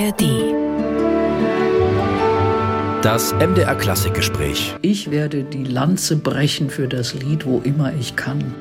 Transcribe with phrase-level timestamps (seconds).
[0.00, 0.54] ARD.
[3.02, 4.74] Das MDR Klassikgespräch.
[4.80, 8.54] Ich werde die Lanze brechen für das Lied, wo immer ich kann.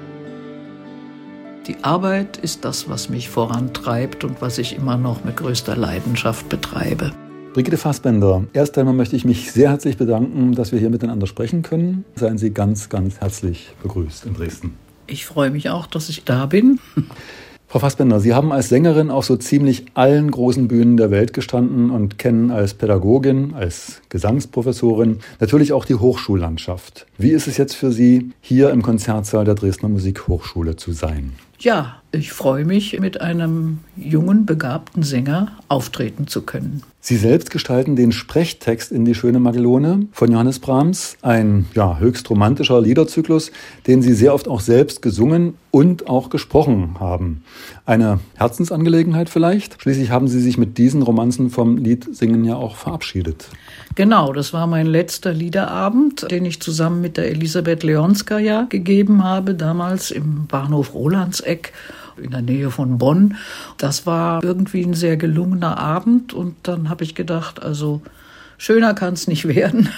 [1.68, 6.50] Die Arbeit ist das, was mich vorantreibt und was ich immer noch mit größter Leidenschaft
[6.50, 7.12] betreibe.
[7.54, 11.62] Brigitte Fassbender, erst einmal möchte ich mich sehr herzlich bedanken, dass wir hier miteinander sprechen
[11.62, 12.04] können.
[12.16, 14.78] Seien Sie ganz, ganz herzlich begrüßt in Dresden.
[15.08, 16.80] Ich freue mich auch, dass ich da bin.
[17.72, 21.92] Frau Fassbender, Sie haben als Sängerin auf so ziemlich allen großen Bühnen der Welt gestanden
[21.92, 27.06] und kennen als Pädagogin, als Gesangsprofessorin natürlich auch die Hochschullandschaft.
[27.20, 31.34] Wie ist es jetzt für Sie, hier im Konzertsaal der Dresdner Musikhochschule zu sein?
[31.60, 36.82] Ja, ich freue mich, mit einem jungen, begabten Sänger auftreten zu können.
[37.02, 42.30] Sie selbst gestalten den Sprechtext in Die schöne Magellone von Johannes Brahms, ein ja, höchst
[42.30, 43.52] romantischer Liederzyklus,
[43.88, 47.44] den Sie sehr oft auch selbst gesungen und auch gesprochen haben.
[47.86, 49.82] Eine Herzensangelegenheit vielleicht?
[49.82, 53.48] Schließlich haben Sie sich mit diesen Romanzen vom Liedsingen ja auch verabschiedet.
[53.96, 59.54] Genau, das war mein letzter Liederabend, den ich zusammen mit der Elisabeth Leonskaya gegeben habe,
[59.54, 61.72] damals im Bahnhof Rolandseck
[62.20, 63.36] in der Nähe von Bonn.
[63.78, 68.02] Das war irgendwie ein sehr gelungener Abend und dann habe ich gedacht, also
[68.60, 69.90] schöner kann es nicht werden.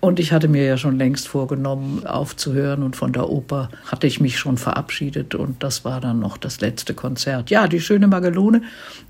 [0.00, 2.82] Und ich hatte mir ja schon längst vorgenommen, aufzuhören.
[2.82, 5.34] Und von der Oper hatte ich mich schon verabschiedet.
[5.34, 7.48] Und das war dann noch das letzte Konzert.
[7.48, 8.62] Ja, die schöne Magellone.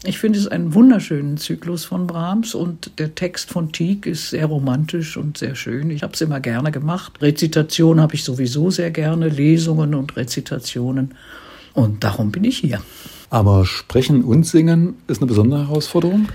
[0.04, 2.54] Ich finde es einen wunderschönen Zyklus von Brahms.
[2.54, 5.90] Und der Text von Tieck ist sehr romantisch und sehr schön.
[5.90, 7.20] Ich habe es immer gerne gemacht.
[7.20, 9.28] Rezitation habe ich sowieso sehr gerne.
[9.28, 11.14] Lesungen und Rezitationen.
[11.76, 12.80] Und darum bin ich hier.
[13.28, 16.28] Aber Sprechen und Singen ist eine besondere Herausforderung?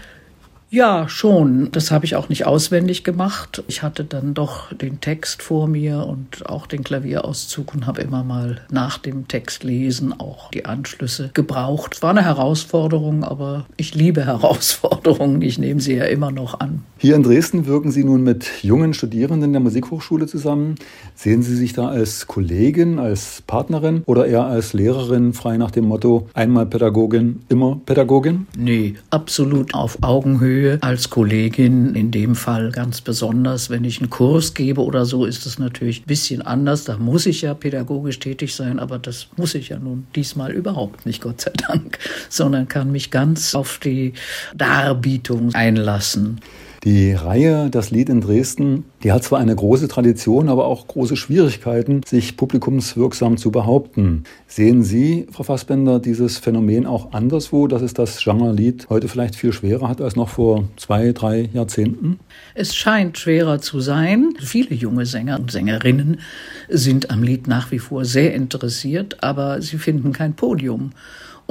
[0.74, 1.68] Ja, schon.
[1.74, 3.62] Das habe ich auch nicht auswendig gemacht.
[3.68, 8.24] Ich hatte dann doch den Text vor mir und auch den Klavierauszug und habe immer
[8.24, 11.96] mal nach dem Text lesen auch die Anschlüsse gebraucht.
[11.96, 15.42] Es war eine Herausforderung, aber ich liebe Herausforderungen.
[15.42, 16.84] Ich nehme sie ja immer noch an.
[16.98, 20.76] Hier in Dresden wirken Sie nun mit jungen Studierenden der Musikhochschule zusammen.
[21.16, 25.86] Sehen Sie sich da als Kollegin, als Partnerin oder eher als Lehrerin, frei nach dem
[25.86, 28.48] Motto einmal Pädagogin, immer Pädagogin?
[28.58, 33.70] Nee, absolut auf Augenhöhe Höhe als Kollegin, in dem Fall ganz besonders.
[33.70, 36.84] Wenn ich einen Kurs gebe oder so, ist es natürlich ein bisschen anders.
[36.84, 41.06] Da muss ich ja pädagogisch tätig sein, aber das muss ich ja nun diesmal überhaupt
[41.06, 41.98] nicht, Gott sei Dank,
[42.30, 44.14] sondern kann mich ganz auf die
[44.56, 46.40] Darbietung einlassen.
[46.84, 51.16] Die Reihe Das Lied in Dresden, die hat zwar eine große Tradition, aber auch große
[51.16, 54.24] Schwierigkeiten, sich publikumswirksam zu behaupten.
[54.48, 59.36] Sehen Sie, Frau Fassbender, dieses Phänomen auch anderswo, dass es das Genre Lied heute vielleicht
[59.36, 62.20] viel schwerer hat als noch vor zwei, drei Jahrzehnten?
[62.56, 64.34] Es scheint schwerer zu sein.
[64.40, 66.20] Viele junge Sänger und Sängerinnen
[66.68, 70.94] sind am Lied nach wie vor sehr interessiert, aber sie finden kein Podium.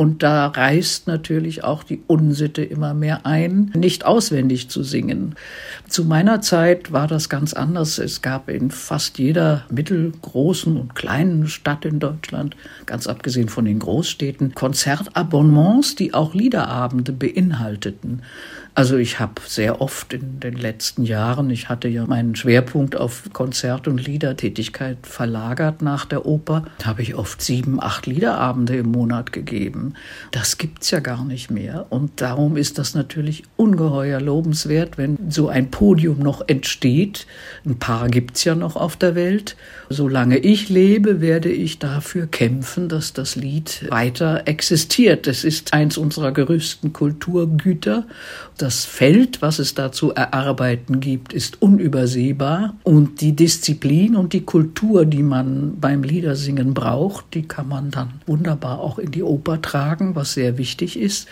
[0.00, 5.34] Und da reißt natürlich auch die Unsitte immer mehr ein, nicht auswendig zu singen.
[5.90, 7.98] Zu meiner Zeit war das ganz anders.
[7.98, 12.56] Es gab in fast jeder mittelgroßen und kleinen Stadt in Deutschland,
[12.86, 18.22] ganz abgesehen von den Großstädten, Konzertabonnements, die auch Liederabende beinhalteten.
[18.74, 23.24] Also ich habe sehr oft in den letzten Jahren, ich hatte ja meinen Schwerpunkt auf
[23.32, 29.32] Konzert- und Liedertätigkeit verlagert nach der Oper, habe ich oft sieben, acht Liederabende im Monat
[29.32, 29.94] gegeben.
[30.30, 31.86] Das gibt's ja gar nicht mehr.
[31.90, 37.26] Und darum ist das natürlich ungeheuer lobenswert, wenn so ein Podium noch entsteht.
[37.66, 39.56] Ein paar gibt's ja noch auf der Welt.
[39.88, 45.26] Solange ich lebe, werde ich dafür kämpfen, dass das Lied weiter existiert.
[45.26, 48.06] Es ist eins unserer größten Kulturgüter
[48.62, 52.74] das Feld, was es da zu erarbeiten gibt, ist unübersehbar.
[52.82, 58.20] Und die Disziplin und die Kultur, die man beim Liedersingen braucht, die kann man dann
[58.26, 61.28] wunderbar auch in die Oper tragen, was sehr wichtig ist.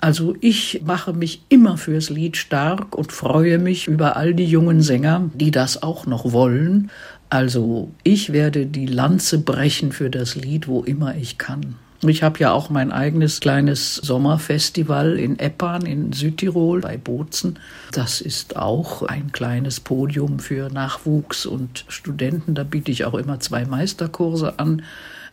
[0.00, 4.82] Also ich mache mich immer fürs Lied stark und freue mich über all die jungen
[4.82, 6.90] Sänger, die das auch noch wollen.
[7.30, 11.76] Also ich werde die Lanze brechen für das Lied, wo immer ich kann.
[12.04, 17.60] Ich habe ja auch mein eigenes kleines Sommerfestival in Eppan in Südtirol bei Bozen.
[17.92, 22.56] Das ist auch ein kleines Podium für Nachwuchs und Studenten.
[22.56, 24.82] Da biete ich auch immer zwei Meisterkurse an.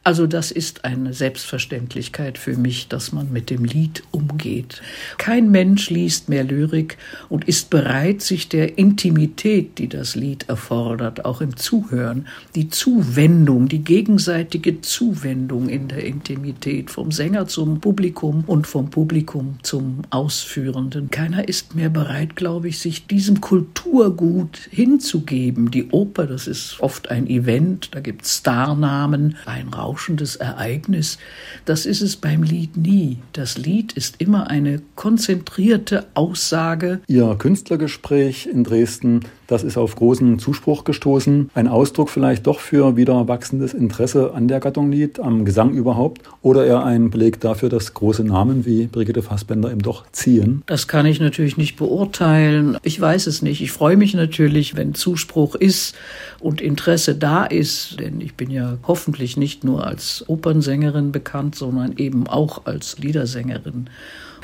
[0.01, 4.81] Also das ist eine Selbstverständlichkeit für mich, dass man mit dem Lied umgeht.
[5.17, 6.97] Kein Mensch liest mehr Lyrik
[7.27, 13.67] und ist bereit, sich der Intimität, die das Lied erfordert, auch im Zuhören, die Zuwendung,
[13.67, 21.09] die gegenseitige Zuwendung in der Intimität vom Sänger zum Publikum und vom Publikum zum Ausführenden.
[21.09, 25.71] Keiner ist mehr bereit, glaube ich, sich diesem Kulturgut hinzugeben.
[25.71, 31.17] Die Oper, das ist oft ein Event, da gibt es Starnamen, ein Raum berauschendes Ereignis.
[31.65, 33.17] Das ist es beim Lied nie.
[33.33, 37.01] Das Lied ist immer eine konzentrierte Aussage.
[37.07, 41.49] Ihr Künstlergespräch in Dresden, das ist auf großen Zuspruch gestoßen.
[41.55, 46.21] Ein Ausdruck vielleicht doch für wieder wachsendes Interesse an der Gattung Lied, am Gesang überhaupt,
[46.43, 50.61] oder eher ein Beleg dafür, dass große Namen wie Brigitte Fassbender eben doch ziehen?
[50.67, 52.77] Das kann ich natürlich nicht beurteilen.
[52.83, 53.61] Ich weiß es nicht.
[53.61, 55.95] Ich freue mich natürlich, wenn Zuspruch ist
[56.39, 61.97] und Interesse da ist, denn ich bin ja hoffentlich nicht nur als Opernsängerin bekannt, sondern
[61.97, 63.89] eben auch als Liedersängerin.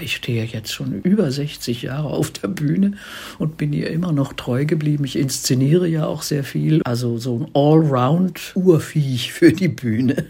[0.01, 2.94] Ich stehe jetzt schon über 60 Jahre auf der Bühne
[3.39, 5.06] und bin ihr immer noch treu geblieben.
[5.06, 6.81] Ich inszeniere ja auch sehr viel.
[6.83, 10.25] Also so ein Allround-Urviech für die Bühne.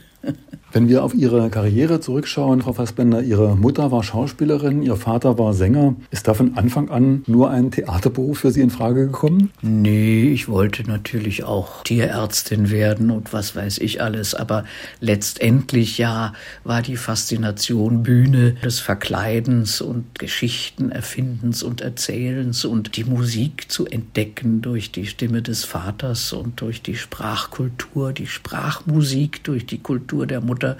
[0.75, 5.53] Wenn wir auf Ihre Karriere zurückschauen, Frau Fassbender, Ihre Mutter war Schauspielerin, Ihr Vater war
[5.53, 5.95] Sänger.
[6.11, 9.51] Ist da von Anfang an nur ein Theaterberuf für Sie in Frage gekommen?
[9.61, 14.35] Nee, ich wollte natürlich auch Tierärztin werden und was weiß ich alles.
[14.35, 14.65] Aber
[14.99, 16.33] letztendlich ja
[16.65, 24.61] war die Faszination Bühne des Verkleidens und Geschichtenerfindens und Erzählens und die Musik zu entdecken
[24.61, 30.41] durch die Stimme des Vaters und durch die Sprachkultur, die Sprachmusik, durch die Kultur der
[30.41, 30.77] Mutter Mutter,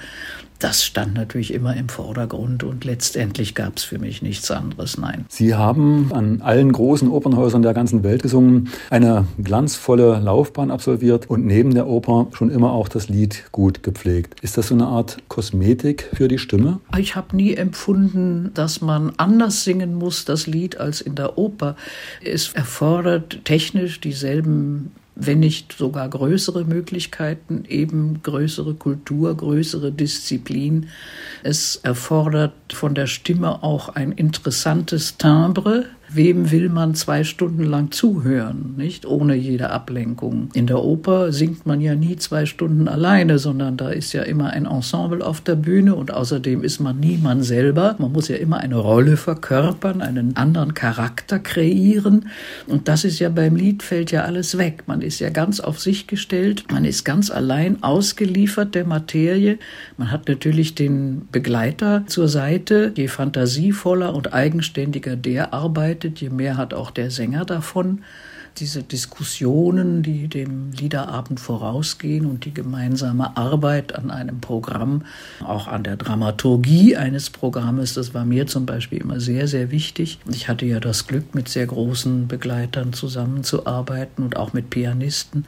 [0.59, 5.25] das stand natürlich immer im Vordergrund und letztendlich gab es für mich nichts anderes, nein.
[5.27, 11.45] Sie haben an allen großen Opernhäusern der ganzen Welt gesungen, eine glanzvolle Laufbahn absolviert und
[11.45, 14.39] neben der Oper schon immer auch das Lied gut gepflegt.
[14.41, 16.79] Ist das so eine Art Kosmetik für die Stimme?
[16.97, 21.75] Ich habe nie empfunden, dass man anders singen muss, das Lied, als in der Oper.
[22.23, 30.89] Es erfordert technisch dieselben wenn nicht sogar größere Möglichkeiten, eben größere Kultur, größere Disziplin.
[31.43, 35.85] Es erfordert von der Stimme auch ein interessantes Timbre,
[36.15, 40.49] wem will man zwei Stunden lang zuhören, nicht ohne jede Ablenkung.
[40.53, 44.51] In der Oper singt man ja nie zwei Stunden alleine, sondern da ist ja immer
[44.51, 47.95] ein Ensemble auf der Bühne und außerdem ist man nie man selber.
[47.99, 52.29] Man muss ja immer eine Rolle verkörpern, einen anderen Charakter kreieren
[52.67, 54.83] und das ist ja beim Lied fällt ja alles weg.
[54.87, 59.57] Man ist ja ganz auf sich gestellt, man ist ganz allein ausgeliefert der Materie.
[59.97, 62.91] Man hat natürlich den Begleiter zur Seite.
[62.95, 68.03] Je fantasievoller und eigenständiger der arbeitet, arbeitet, je mehr hat auch der Sänger davon
[68.57, 75.03] diese Diskussionen, die dem Liederabend vorausgehen und die gemeinsame Arbeit an einem Programm,
[75.43, 80.19] auch an der Dramaturgie eines Programmes, das war mir zum Beispiel immer sehr, sehr wichtig.
[80.31, 85.45] Ich hatte ja das Glück, mit sehr großen Begleitern zusammenzuarbeiten und auch mit Pianisten.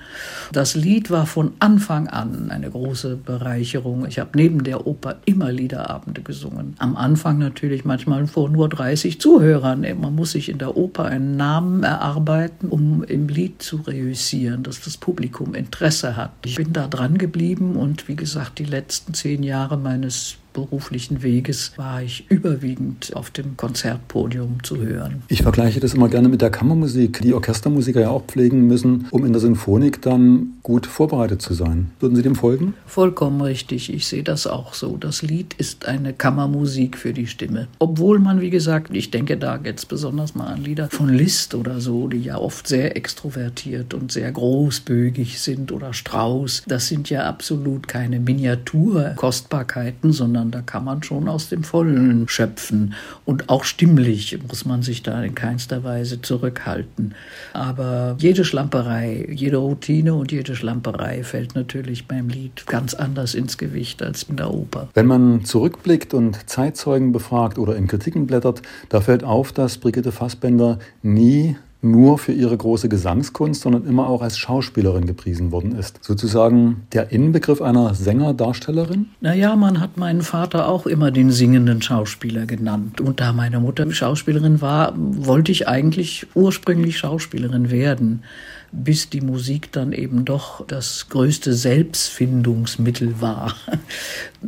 [0.51, 4.05] Das Lied war von Anfang an eine große Bereicherung.
[4.05, 6.75] Ich habe neben der Oper immer Liederabende gesungen.
[6.79, 9.85] Am Anfang natürlich manchmal vor nur 30 Zuhörern.
[9.99, 14.81] Man muss sich in der Oper einen Namen erarbeiten, um im Lied zu reüssieren, dass
[14.81, 16.31] das Publikum Interesse hat.
[16.45, 21.73] Ich bin da dran geblieben und wie gesagt, die letzten zehn Jahre meines beruflichen Weges
[21.75, 25.21] war ich überwiegend auf dem Konzertpodium zu hören.
[25.27, 29.23] Ich vergleiche das immer gerne mit der Kammermusik, die Orchestermusiker ja auch pflegen müssen, um
[29.23, 31.91] in der Sinfonik dann gut vorbereitet zu sein.
[31.99, 32.73] Würden Sie dem folgen?
[32.87, 33.93] Vollkommen richtig.
[33.93, 34.97] Ich sehe das auch so.
[34.97, 37.67] Das Lied ist eine Kammermusik für die Stimme.
[37.77, 41.79] Obwohl man, wie gesagt, ich denke da jetzt besonders mal an Lieder von Liszt oder
[41.79, 46.63] so, die ja oft sehr extrovertiert und sehr großbögig sind oder Strauß.
[46.67, 52.27] Das sind ja absolut keine Miniaturkostbarkeiten, sondern sondern da kann man schon aus dem Vollen
[52.27, 52.93] schöpfen.
[53.25, 57.15] Und auch stimmlich muss man sich da in keinster Weise zurückhalten.
[57.53, 63.57] Aber jede Schlamperei, jede Routine und jede Schlamperei fällt natürlich beim Lied ganz anders ins
[63.57, 64.89] Gewicht als in der Oper.
[64.93, 70.11] Wenn man zurückblickt und Zeitzeugen befragt oder in Kritiken blättert, da fällt auf, dass Brigitte
[70.11, 75.99] Fassbender nie nur für ihre große Gesangskunst, sondern immer auch als Schauspielerin gepriesen worden ist.
[76.01, 79.07] Sozusagen der Inbegriff einer Sänger-Darstellerin?
[79.21, 82.99] Naja, man hat meinen Vater auch immer den singenden Schauspieler genannt.
[82.99, 88.23] Und da meine Mutter Schauspielerin war, wollte ich eigentlich ursprünglich Schauspielerin werden
[88.71, 93.55] bis die Musik dann eben doch das größte Selbstfindungsmittel war.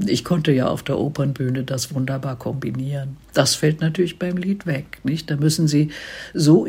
[0.05, 3.17] Ich konnte ja auf der Opernbühne das wunderbar kombinieren.
[3.33, 5.31] Das fällt natürlich beim Lied weg, nicht?
[5.31, 5.89] Da müssen Sie
[6.35, 6.65] so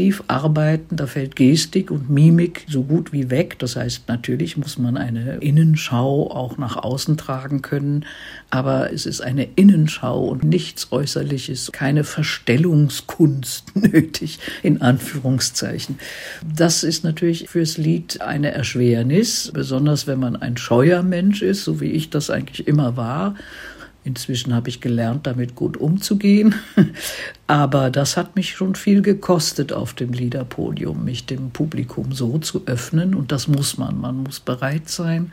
[0.00, 3.58] intensiv arbeiten, da fällt Gestik und Mimik so gut wie weg.
[3.58, 8.06] Das heißt, natürlich muss man eine Innenschau auch nach außen tragen können,
[8.48, 15.98] aber es ist eine Innenschau und nichts Äußerliches, keine Verstellungskunst nötig, in Anführungszeichen.
[16.56, 21.80] Das ist natürlich fürs Lied eine Erschwernis, besonders wenn man ein scheuer Mensch ist, so
[21.80, 23.34] wie ich das eigentlich immer war.
[24.02, 26.54] Inzwischen habe ich gelernt, damit gut umzugehen.
[27.46, 32.62] Aber das hat mich schon viel gekostet auf dem Liederpodium, mich dem Publikum so zu
[32.66, 33.14] öffnen.
[33.14, 34.00] Und das muss man.
[34.00, 35.32] Man muss bereit sein,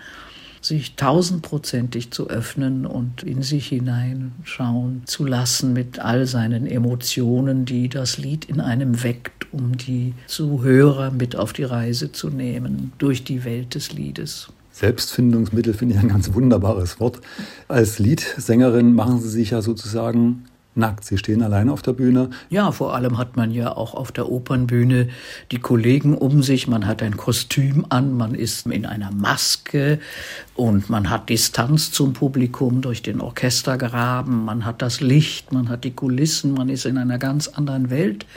[0.61, 7.87] sich tausendprozentig zu öffnen und in sich hineinschauen zu lassen mit all seinen Emotionen, die
[7.87, 13.23] das Lied in einem weckt, um die Zuhörer mit auf die Reise zu nehmen durch
[13.23, 14.49] die Welt des Liedes.
[14.77, 17.19] Selbstfindungsmittel finde ich ein ganz wunderbares Wort.
[17.67, 21.03] Als Liedsängerin machen Sie sich ja sozusagen nackt.
[21.03, 22.29] Sie stehen alleine auf der Bühne.
[22.51, 25.09] Ja, vor allem hat man ja auch auf der Opernbühne
[25.51, 26.67] die Kollegen um sich.
[26.67, 29.97] Man hat ein Kostüm an, man ist in einer Maske
[30.53, 34.45] und man hat Distanz zum Publikum durch den Orchestergraben.
[34.45, 38.27] Man hat das Licht, man hat die Kulissen, man ist in einer ganz anderen Welt.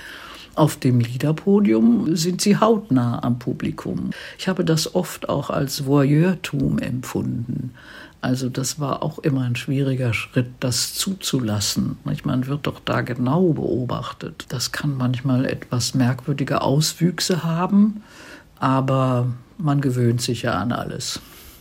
[0.54, 4.10] Auf dem Liederpodium sind sie hautnah am Publikum.
[4.38, 7.72] Ich habe das oft auch als Voyeurtum empfunden.
[8.20, 11.96] Also das war auch immer ein schwieriger Schritt, das zuzulassen.
[12.24, 14.46] Man wird doch da genau beobachtet.
[14.50, 18.02] Das kann manchmal etwas merkwürdige Auswüchse haben,
[18.58, 21.20] aber man gewöhnt sich ja an alles.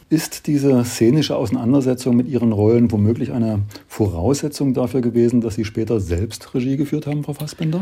[0.09, 5.99] Ist diese szenische Auseinandersetzung mit Ihren Rollen womöglich eine Voraussetzung dafür gewesen, dass Sie später
[5.99, 7.81] selbst Regie geführt haben, Frau Fassbender?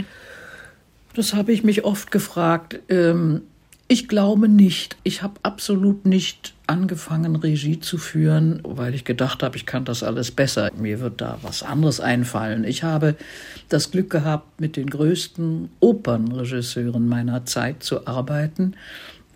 [1.18, 2.80] Das habe ich mich oft gefragt.
[2.90, 3.42] Ähm,
[3.88, 4.98] ich glaube nicht.
[5.02, 10.04] Ich habe absolut nicht angefangen, Regie zu führen, weil ich gedacht habe, ich kann das
[10.04, 10.70] alles besser.
[10.78, 12.64] Mir wird da was anderes einfallen.
[12.66, 13.16] Ich habe
[13.68, 18.76] das Glück gehabt, mit den größten Opernregisseuren meiner Zeit zu arbeiten.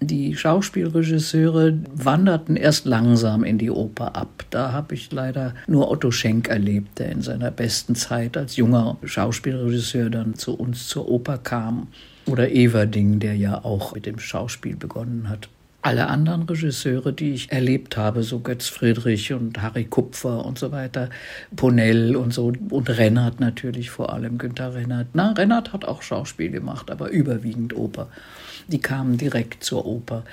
[0.04, 4.46] Die Schauspielregisseure wanderten erst langsam in die Oper ab.
[4.50, 8.98] Da habe ich leider nur Otto Schenk erlebt, der in seiner besten Zeit als junger
[9.04, 11.88] Schauspielregisseur dann zu uns zur Oper kam.
[12.26, 15.50] Oder Everding, der ja auch mit dem Schauspiel begonnen hat.
[15.84, 20.72] Alle anderen Regisseure, die ich erlebt habe, so Götz Friedrich und Harry Kupfer und so
[20.72, 21.10] weiter,
[21.56, 25.08] Ponell und so und Rennert natürlich vor allem, Günther Rennert.
[25.14, 28.10] Na, Rennert hat auch Schauspiel gemacht, aber überwiegend Oper
[28.72, 30.24] die kamen direkt zur Oper.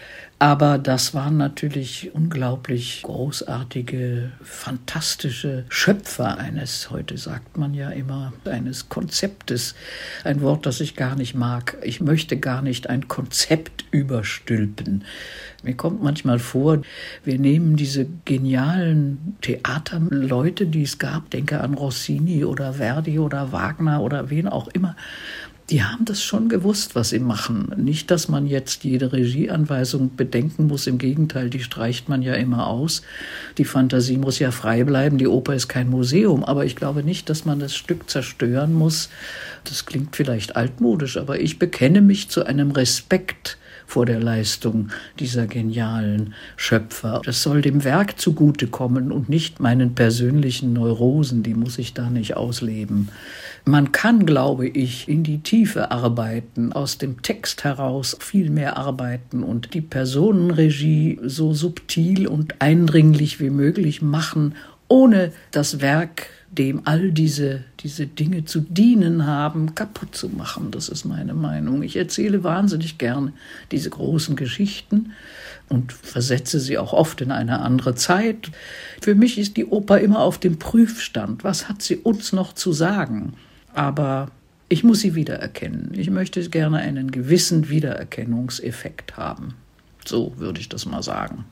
[0.40, 8.88] Aber das waren natürlich unglaublich großartige, fantastische Schöpfer eines, heute sagt man ja immer, eines
[8.88, 9.74] Konzeptes.
[10.22, 11.76] Ein Wort, das ich gar nicht mag.
[11.82, 15.04] Ich möchte gar nicht ein Konzept überstülpen.
[15.64, 16.82] Mir kommt manchmal vor,
[17.24, 24.00] wir nehmen diese genialen Theaterleute, die es gab, denke an Rossini oder Verdi oder Wagner
[24.00, 24.94] oder wen auch immer,
[25.70, 27.70] die haben das schon gewusst, was sie machen.
[27.76, 30.86] Nicht, dass man jetzt jede Regieanweisung bedenken muss.
[30.86, 33.02] Im Gegenteil, die streicht man ja immer aus.
[33.58, 35.18] Die Fantasie muss ja frei bleiben.
[35.18, 36.42] Die Oper ist kein Museum.
[36.42, 39.10] Aber ich glaube nicht, dass man das Stück zerstören muss.
[39.64, 45.46] Das klingt vielleicht altmodisch, aber ich bekenne mich zu einem Respekt vor der Leistung dieser
[45.46, 47.22] genialen Schöpfer.
[47.24, 52.36] Das soll dem Werk zugutekommen und nicht meinen persönlichen Neurosen, die muss ich da nicht
[52.36, 53.08] ausleben.
[53.64, 59.42] Man kann, glaube ich, in die Tiefe arbeiten, aus dem Text heraus viel mehr arbeiten
[59.42, 64.54] und die Personenregie so subtil und eindringlich wie möglich machen,
[64.88, 66.26] ohne das Werk,
[66.58, 70.70] dem all diese, diese Dinge zu dienen haben, kaputt zu machen.
[70.70, 71.82] Das ist meine Meinung.
[71.82, 73.32] Ich erzähle wahnsinnig gern
[73.70, 75.12] diese großen Geschichten
[75.68, 78.50] und versetze sie auch oft in eine andere Zeit.
[79.00, 81.44] Für mich ist die Oper immer auf dem Prüfstand.
[81.44, 83.34] Was hat sie uns noch zu sagen?
[83.78, 84.30] aber
[84.68, 85.92] ich muss sie wiedererkennen.
[85.94, 89.54] Ich möchte gerne einen gewissen Wiedererkennungseffekt haben.
[90.04, 91.44] So würde ich das mal sagen.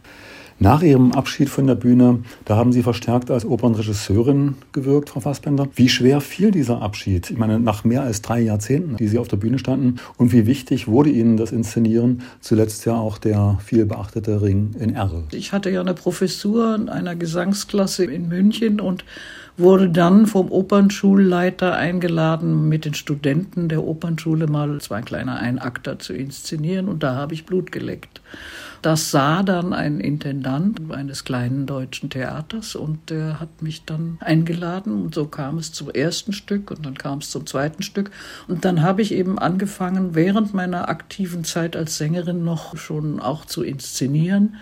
[0.58, 5.68] Nach Ihrem Abschied von der Bühne, da haben Sie verstärkt als Opernregisseurin gewirkt, Frau Fassbender.
[5.74, 7.30] Wie schwer fiel dieser Abschied?
[7.30, 9.96] Ich meine, nach mehr als drei Jahrzehnten, die Sie auf der Bühne standen.
[10.16, 12.22] Und wie wichtig wurde Ihnen das Inszenieren?
[12.40, 15.24] Zuletzt ja auch der viel beachtete Ring in Erl.
[15.32, 19.04] Ich hatte ja eine Professur in einer Gesangsklasse in München und
[19.58, 26.12] wurde dann vom Opernschulleiter eingeladen, mit den Studenten der Opernschule mal zwei kleine Einakter zu
[26.12, 26.88] inszenieren.
[26.88, 28.20] Und da habe ich Blut geleckt.
[28.82, 35.02] Das sah dann ein Intendant eines kleinen deutschen Theaters und der hat mich dann eingeladen
[35.02, 38.10] und so kam es zum ersten Stück und dann kam es zum zweiten Stück
[38.46, 43.44] und dann habe ich eben angefangen, während meiner aktiven Zeit als Sängerin noch schon auch
[43.46, 44.56] zu inszenieren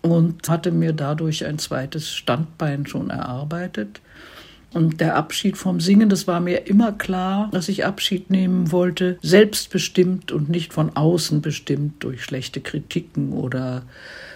[0.00, 4.00] und hatte mir dadurch ein zweites Standbein schon erarbeitet.
[4.72, 9.18] Und der Abschied vom Singen, das war mir immer klar, dass ich Abschied nehmen wollte,
[9.22, 13.82] selbstbestimmt und nicht von außen bestimmt durch schlechte Kritiken oder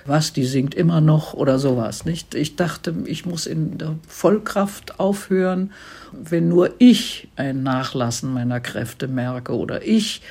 [0.07, 2.35] was, die singt immer noch oder sowas, nicht?
[2.35, 5.73] Ich dachte, ich muss in der Vollkraft aufhören,
[6.13, 10.23] wenn nur ich ein Nachlassen meiner Kräfte merke oder ich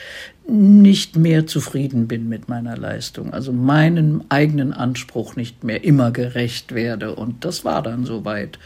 [0.48, 6.74] nicht mehr zufrieden bin mit meiner Leistung, also meinem eigenen Anspruch nicht mehr immer gerecht
[6.74, 7.14] werde.
[7.14, 8.58] Und das war dann soweit.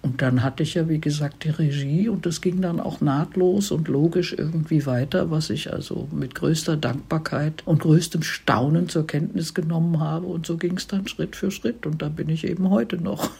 [0.00, 3.72] Und dann hatte ich ja, wie gesagt, die Regie und es ging dann auch nahtlos
[3.72, 9.54] und logisch irgendwie weiter, was ich also mit größter Dankbarkeit und größtem Staunen zur Kenntnis
[9.54, 10.26] genommen habe.
[10.26, 13.30] Und so ging es dann Schritt für Schritt und da bin ich eben heute noch.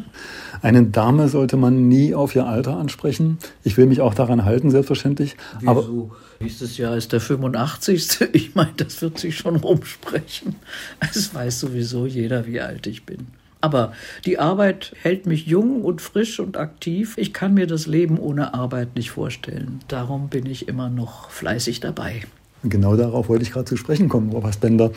[0.62, 3.38] Eine Dame sollte man nie auf ihr Alter ansprechen.
[3.62, 5.36] Ich will mich auch daran halten, selbstverständlich.
[5.60, 5.70] Wieso?
[5.70, 5.86] Aber
[6.40, 8.28] Nächstes Jahr ist der 85.
[8.32, 10.54] Ich meine, das wird sich schon rumsprechen.
[11.00, 13.26] Es weiß sowieso jeder, wie alt ich bin.
[13.60, 13.92] Aber
[14.24, 17.14] die Arbeit hält mich jung und frisch und aktiv.
[17.16, 19.80] Ich kann mir das Leben ohne Arbeit nicht vorstellen.
[19.88, 22.22] Darum bin ich immer noch fleißig dabei.
[22.62, 24.92] Genau darauf wollte ich gerade zu sprechen kommen, Frau Fassbender.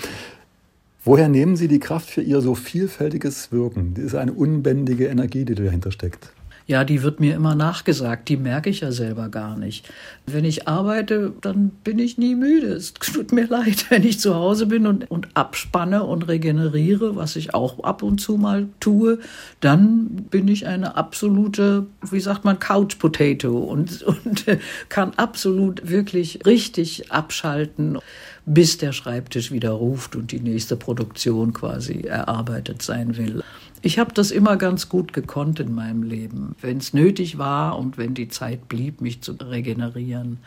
[1.03, 3.95] Woher nehmen Sie die Kraft für Ihr so vielfältiges Wirken?
[3.95, 6.31] Das ist eine unbändige Energie, die dahinter steckt.
[6.67, 9.89] Ja, die wird mir immer nachgesagt, die merke ich ja selber gar nicht.
[10.25, 12.67] Wenn ich arbeite, dann bin ich nie müde.
[12.67, 17.35] Es tut mir leid, wenn ich zu Hause bin und, und abspanne und regeneriere, was
[17.35, 19.19] ich auch ab und zu mal tue,
[19.59, 24.45] dann bin ich eine absolute, wie sagt man, Couch Potato und, und
[24.89, 27.97] kann absolut wirklich richtig abschalten
[28.45, 33.43] bis der Schreibtisch wieder ruft und die nächste Produktion quasi erarbeitet sein will.
[33.83, 37.97] Ich habe das immer ganz gut gekonnt in meinem Leben, wenn es nötig war und
[37.97, 40.37] wenn die Zeit blieb, mich zu regenerieren.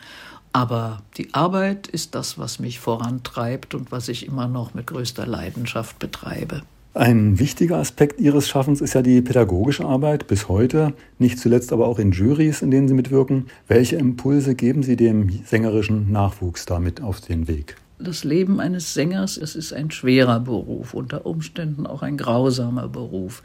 [0.52, 5.26] Aber die Arbeit ist das, was mich vorantreibt und was ich immer noch mit größter
[5.26, 6.62] Leidenschaft betreibe.
[6.94, 11.88] Ein wichtiger Aspekt Ihres Schaffens ist ja die pädagogische Arbeit bis heute, nicht zuletzt aber
[11.88, 13.46] auch in Juries, in denen Sie mitwirken.
[13.66, 17.74] Welche Impulse geben Sie dem sängerischen Nachwuchs damit auf den Weg?
[17.98, 23.42] Das Leben eines Sängers, es ist ein schwerer Beruf, unter Umständen auch ein grausamer Beruf.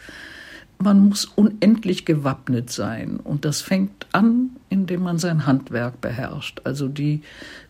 [0.81, 6.61] Man muss unendlich gewappnet sein und das fängt an, indem man sein Handwerk beherrscht.
[6.63, 7.21] Also die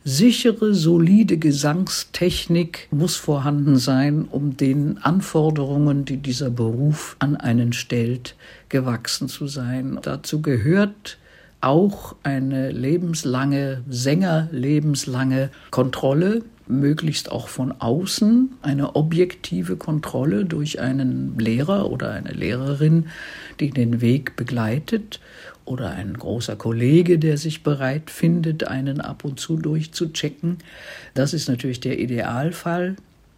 [0.04, 8.36] sichere, solide Gesangstechnik muss vorhanden sein, um den Anforderungen, die dieser Beruf an einen stellt,
[8.70, 9.98] gewachsen zu sein.
[10.04, 11.18] Dazu gehört
[11.62, 21.92] auch eine lebenslange, Sänger-lebenslange Kontrolle möglichst auch von außen eine objektive Kontrolle durch einen Lehrer
[21.92, 23.08] oder eine Lehrerin,
[23.60, 25.20] die den Weg begleitet
[25.66, 30.58] oder ein großer Kollege, der sich bereit findet, einen ab und zu durchzuchecken.
[31.14, 32.96] Das ist natürlich der Idealfall.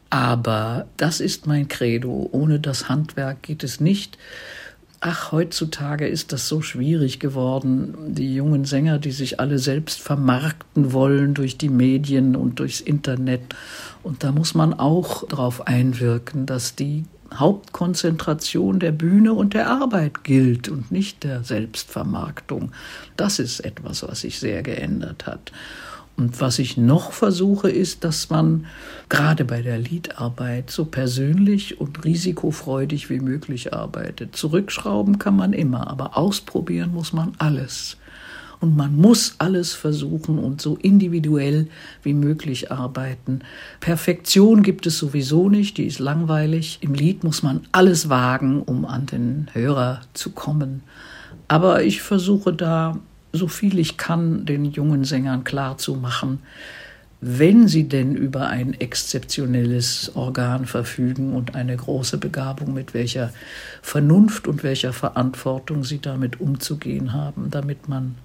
[0.10, 2.30] Aber das ist mein Credo.
[2.34, 4.18] Ohne das Handwerk geht es nicht.
[5.04, 8.14] Ach, heutzutage ist das so schwierig geworden.
[8.14, 13.56] Die jungen Sänger, die sich alle selbst vermarkten wollen durch die Medien und durchs Internet.
[14.04, 20.24] Und da muss man auch darauf einwirken, dass die Hauptkonzentration der Bühne und der Arbeit
[20.24, 22.72] gilt und nicht der Selbstvermarktung.
[23.18, 25.52] Das ist etwas, was sich sehr geändert hat.
[26.18, 28.66] Und was ich noch versuche, ist, dass man
[29.10, 34.36] gerade bei der Liedarbeit so persönlich und risikofreudig wie möglich arbeitet.
[34.36, 37.98] Zurückschrauben kann man immer, aber ausprobieren muss man alles.
[38.60, 41.68] Und man muss alles versuchen und so individuell
[42.04, 43.40] wie möglich arbeiten.
[43.80, 46.78] Perfektion gibt es sowieso nicht, die ist langweilig.
[46.82, 50.84] Im Lied muss man alles wagen, um an den Hörer zu kommen.
[51.48, 53.00] Aber ich versuche da
[53.34, 56.40] so viel ich kann, den jungen Sängern klarzumachen,
[57.22, 63.32] wenn sie denn über ein exzeptionelles Organ verfügen und eine große Begabung, mit welcher
[63.84, 68.16] Vernunft und welcher Verantwortung sie damit umzugehen haben, damit man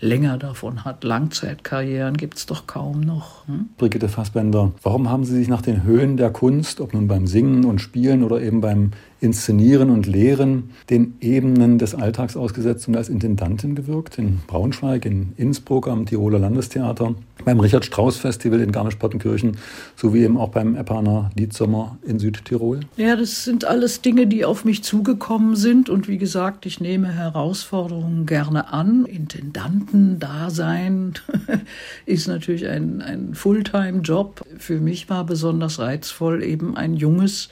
[0.00, 1.04] länger davon hat.
[1.04, 3.46] Langzeitkarrieren gibt es doch kaum noch.
[3.46, 3.68] Hm?
[3.78, 7.64] Brigitte Fassbender, warum haben Sie sich nach den Höhen der Kunst, ob nun beim Singen
[7.64, 13.10] und Spielen oder eben beim Inszenieren und Lehren den Ebenen des Alltags ausgesetzt und als
[13.10, 19.58] Intendantin gewirkt, in Braunschweig, in Innsbruck am Tiroler Landestheater, beim Richard Strauss Festival in Garmisch-Partenkirchen
[19.96, 22.80] sowie eben auch beim Eppaner Liedsommer in Südtirol?
[22.96, 27.12] Ja, das sind alles Dinge, die auf mich zugekommen sind und wie gesagt, ich nehme
[27.12, 29.04] Herausforderungen gerne an.
[29.04, 31.14] Intendanten-Dasein
[32.06, 34.44] ist natürlich ein, ein Fulltime-Job.
[34.58, 37.50] Für mich war besonders reizvoll eben ein junges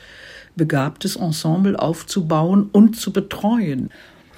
[0.59, 3.89] begabtes Ensemble aufzubauen und zu betreuen.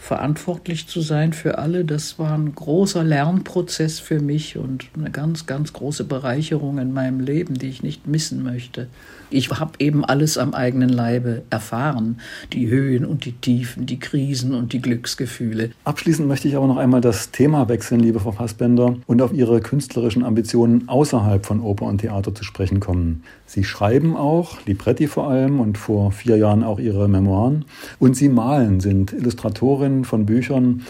[0.01, 5.45] Verantwortlich zu sein für alle, das war ein großer Lernprozess für mich und eine ganz,
[5.47, 8.89] ganz große Bereicherung in meinem Leben, die ich nicht missen möchte.
[9.29, 12.19] Ich habe eben alles am eigenen Leibe erfahren.
[12.53, 15.71] Die Höhen und die Tiefen, die Krisen und die Glücksgefühle.
[15.85, 19.61] Abschließend möchte ich aber noch einmal das Thema wechseln, liebe Frau Fassbender, und auf Ihre
[19.61, 23.23] künstlerischen Ambitionen außerhalb von Oper und Theater zu sprechen kommen.
[23.47, 27.67] Sie schreiben auch, Libretti vor allem und vor vier Jahren auch Ihre Memoiren.
[28.01, 30.83] Und Sie malen, sind Illustratorin von Büchern.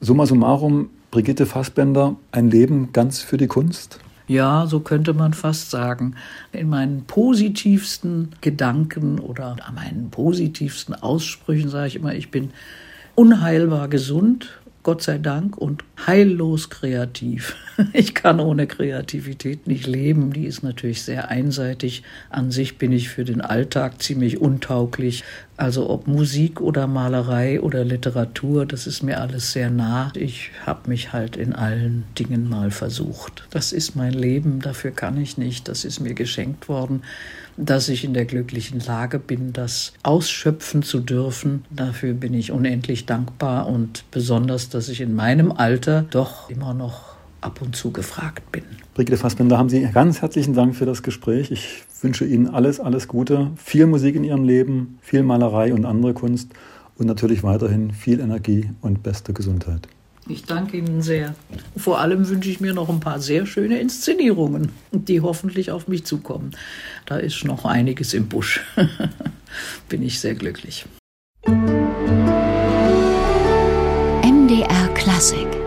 [0.00, 3.98] Summa summarum, Brigitte Fassbender, ein Leben ganz für die Kunst?
[4.28, 6.14] Ja, so könnte man fast sagen.
[6.52, 12.50] In meinen positivsten Gedanken oder meinen positivsten Aussprüchen sage ich immer, ich bin
[13.16, 17.56] unheilbar gesund, Gott sei Dank, und heillos kreativ.
[17.94, 20.34] Ich kann ohne Kreativität nicht leben.
[20.34, 22.02] Die ist natürlich sehr einseitig.
[22.28, 25.24] An sich bin ich für den Alltag ziemlich untauglich.
[25.56, 30.12] Also ob Musik oder Malerei oder Literatur, das ist mir alles sehr nah.
[30.14, 33.46] Ich habe mich halt in allen Dingen mal versucht.
[33.50, 35.66] Das ist mein Leben, dafür kann ich nicht.
[35.68, 37.02] Das ist mir geschenkt worden,
[37.64, 41.64] dass ich in der glücklichen Lage bin, das ausschöpfen zu dürfen.
[41.70, 47.10] Dafür bin ich unendlich dankbar und besonders, dass ich in meinem Alter doch immer noch
[47.40, 48.64] ab und zu gefragt bin.
[48.94, 51.50] Brigitte Fassbender, haben Sie ganz herzlichen Dank für das Gespräch.
[51.50, 56.14] Ich wünsche Ihnen alles, alles Gute, viel Musik in Ihrem Leben, viel Malerei und andere
[56.14, 56.50] Kunst
[56.98, 59.88] und natürlich weiterhin viel Energie und beste Gesundheit.
[60.28, 61.34] Ich danke Ihnen sehr.
[61.76, 66.04] Vor allem wünsche ich mir noch ein paar sehr schöne Inszenierungen, die hoffentlich auf mich
[66.04, 66.52] zukommen.
[67.06, 68.60] Da ist noch einiges im Busch.
[69.88, 70.84] Bin ich sehr glücklich.
[74.22, 75.59] MDR Klassik